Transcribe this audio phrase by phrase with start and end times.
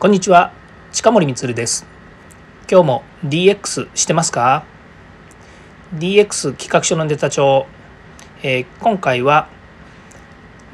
[0.00, 0.50] こんにちは。
[0.92, 1.84] 近森光です。
[2.70, 4.64] 今日も DX してますか
[5.94, 7.66] ？DX 企画書のネタ帳、
[8.42, 9.50] えー、今回は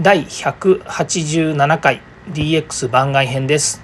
[0.01, 2.03] 第187回
[2.35, 3.83] DX 番外編です。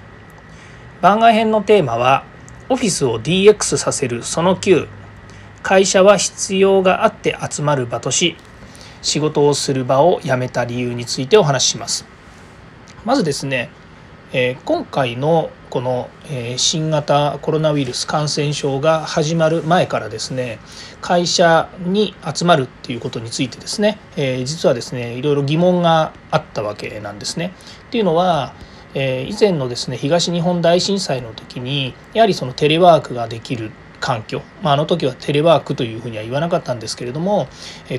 [1.01, 2.23] 番外編のテーマは
[2.69, 4.87] オフィスを DX させるその9
[5.61, 8.37] 会社は必要があって集まる場とし
[9.01, 12.05] 仕事をする場を辞めた理由についてお話しします。
[13.03, 13.69] まずですね
[14.35, 20.59] え今回のこの、え新型コロナウイルス感染症が始まる前からですね
[21.01, 27.53] 会社に集まるっていうことについてですね、え実はですねいろいろ疑問があったわけなんですね。
[27.87, 28.55] っていうのは
[28.95, 33.71] え以前のですね東日本大震災の時にやはりそのテレワークができる
[34.03, 37.47] 環境、まあ、あの時はテレワークというふうには言わなかったんですけれども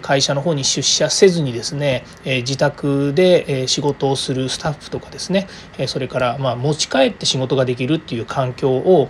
[0.02, 5.48] 会社の方に出社せずにですね自宅で仕事をするスタッフとかですね
[5.86, 9.08] それからま持ち帰って仕事ができるっていう環境を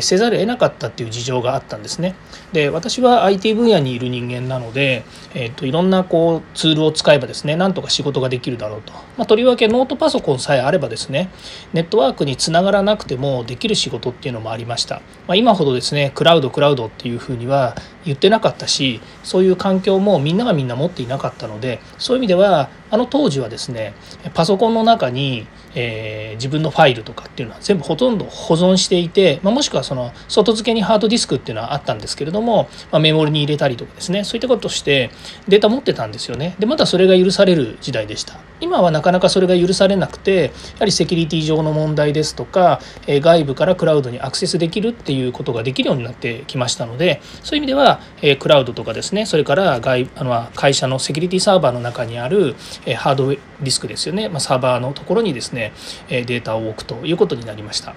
[0.00, 2.14] せざるを得なかったっていう事情があったんですね。
[2.52, 11.28] で私は IT 分野にいる人間なので、えー、といろんなこうツールを使えばですねなんとか仕事ができるだろうと、まあ、とりわけノートパソコンさえあればですね
[11.72, 23.94] ネットワークにつながらなくてもできる仕事っていうのもありました、まあ、今ほどですねクラウドクラウドっていうふうには言ってなかったしそういう環境もみんながみんな持っていなかったのでそういう意味ではあの当時はですね
[24.34, 34.24] パソコンの中に、えー、自分のファイルとかっていうのは全部ほとんど保存していて、まあ、もしくはその外付けにハードディスクっていうのはあったんですけれども、まあ、メモリに入れたりとかですね。
[34.24, 35.10] そういったことして
[35.46, 36.56] データ持ってたんですよね。
[36.58, 38.38] でまだそれが許される時代でした。
[38.60, 52.54] 今はなかなかそれが許されなくてやはりセキュリティ上の問題ですとか、えー、外部からクラウドにアクセスできるっていうことができるようになってきましたのでそういう意味では、えー、クラウドとかですねそれから外あの会社のセキュリティサーバーの中にある
[52.96, 55.72] ハードディスクですよね、まあ、サーバーのところにですね
[56.08, 57.94] データを置くということになりました。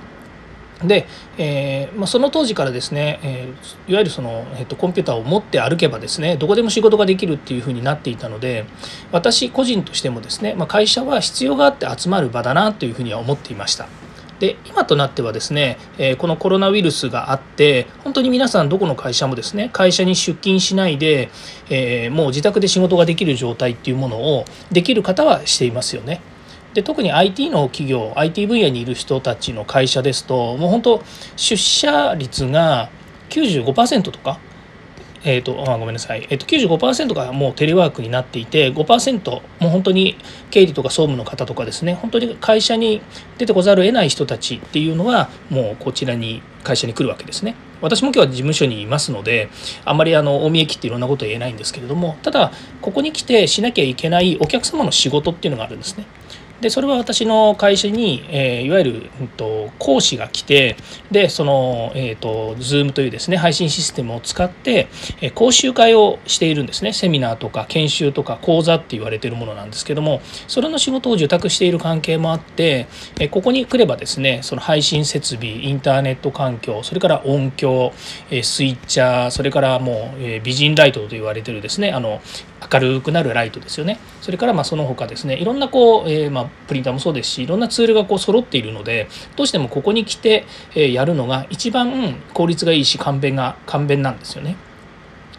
[0.84, 1.08] で、
[1.38, 8.66] えーまあ、その当時からですね、えー、いわゆるその、えーと、コンピューターを持って歩けばですねどこでも仕事ができるっていうふうになっていたので
[9.12, 13.88] 私個人としてもですね、まあ、会社は必要があって集まる場だなというふうには思っていました。
[14.39, 21.29] で今となってはですね、えこのコロナウイルスがあって本当に皆さんどこの会社もですね会社に出勤しないで、
[21.69, 26.22] えもう自宅で仕事ができる状態っていうものをできる方はしていますよね。
[26.73, 31.03] で特に IT の企業 IT 分野にいる人たちの会社ですともう本当
[31.35, 32.89] 出社率が
[33.29, 34.39] 95%とか
[35.24, 40.18] えーと、あごめんなさい、えーと、95%がもうテレワークになっていて5%もう本当に
[40.50, 43.02] 経理とか総務の方とかですね本当に会社に
[43.38, 47.56] 出てこざるを得ない人たちっていうのはもうこちらに会社に来るわけですね。
[47.81, 49.50] 私も今日は事務所にいますので
[49.86, 56.06] あまりあの大見え切っていろんなこと言えないんですけれどもただここに来てしなきゃいけないお客様の仕事っていうのがあるんですね。
[56.62, 60.75] でそれは私の会社に、えー、いわゆる、うんと、講師が来て
[61.09, 64.88] でその、えーと、Zoom というですね配信システムを使って、
[65.22, 72.88] えー、講習会をしているんですねセミナーとか研修とか講座って言われているものなんですけどもそれの仕事を受託している関係もあって、
[73.19, 77.94] え、ここに来ればですねその配信設備インターネット環環境それから音響、
[78.32, 82.22] え、スイッチャーそれからもう、え、美人ライトと言われてるですねあの
[82.72, 90.46] 明るくなるライトですよねそれからまあその他ですねいろんなこう、えー、まあプリンターもそうですしいろんなツールがこう揃っているのでどうしてもここに来て、
[90.76, 94.56] えやるのが一番効率がいいし簡便が簡便なんですよね。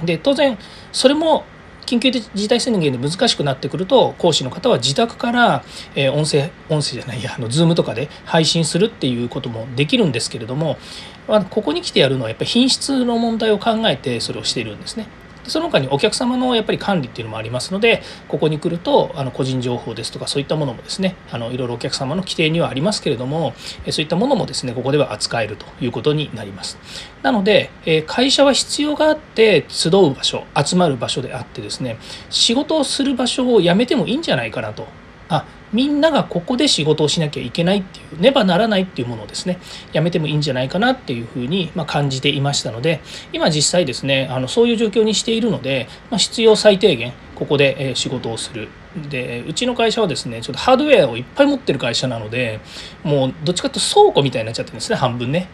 [0.02, 0.56] で当然
[0.92, 1.44] それも
[1.90, 5.64] 緊急事態宣言で難しくなってくると講師の方は自宅から、
[5.96, 10.78] え音声音声じゃないやあの Zoom とかで配信するっていうこともできるんですけれども、
[11.26, 15.08] まあ、ここに来てやるのはやっぱり品質の問題を考えてそれをしているんですね。
[15.50, 23.52] その他にお客様のやっぱり管理っていうのもありますのでここに来るとあの個人情報ですとかそういったものもですねあのいろいろお客様の規定にはありますけれども
[23.90, 26.78] そういったものもですねここでは扱えるということになります。
[27.22, 27.70] なので
[28.06, 31.98] 会社は必要があって集う場所集まる場所であってですね
[32.30, 34.86] 仕事をする場所をやめてもいいんじゃないかなと。
[35.28, 39.58] あみんながここで仕事をしなきゃいけないっていうねばならないっていうものをですね
[39.92, 43.00] やめてもいいんじゃないかなっていうふうに、ま感じていましたので
[43.32, 48.68] 今実際ですねあのそういう状況にしているので、まあ、必要最低限ここで仕事をする
[49.08, 52.60] でうちの会社はですねちょっとハードウェアをいっぱい持ってる会社なので
[53.02, 55.48] もうどっちかっていうと倉庫みたいになっちゃってるんですね半分ね。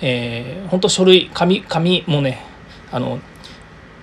[0.00, 2.44] えー、本当書類紙紙もね
[2.90, 3.20] あの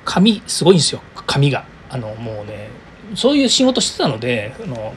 [0.05, 2.69] 紙すごいんですよ紙があのもうね
[3.15, 4.93] そういう仕事してたのであの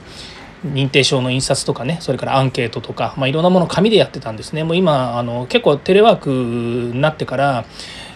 [0.64, 7.64] 認定証の印刷とかねそれからアンケートとか、まあ、いろんなもの紙でやってたんですねもう今あの結構テレワークになってから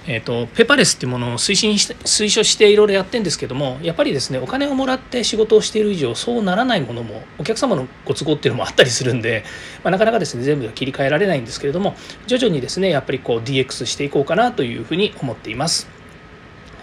[0.09, 9.45] えーと、ペパレスっていうものを推進して推奨していろいろやってるんですけどもやっぱりですねお金をもらって仕事をしている以上そうならないものもお客様のご都合っていうのもあったりするんで、
[9.83, 11.97] まあ、なかなかですね全部は切り替えられないんですけれども
[12.29, 15.89] 徐々にですねやっぱりこう DX していこうかなというふうに思っています。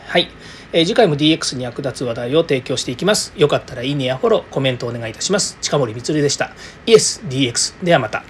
[0.07, 0.29] はい、
[0.75, 3.31] えー、次回も DX に役立つ話題を提供していきます。
[3.37, 5.55] よかったらいいねやフォロー、コメントお願いいたします。
[5.61, 6.51] 近森光でした。
[6.87, 7.85] イエス DX。
[7.85, 8.23] ではまた。